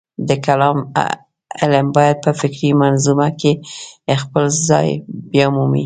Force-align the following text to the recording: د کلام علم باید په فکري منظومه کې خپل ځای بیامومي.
د 0.27 0.29
کلام 0.45 0.77
علم 1.61 1.87
باید 1.97 2.17
په 2.25 2.31
فکري 2.41 2.69
منظومه 2.81 3.29
کې 3.39 3.51
خپل 4.21 4.45
ځای 4.69 4.87
بیامومي. 5.31 5.79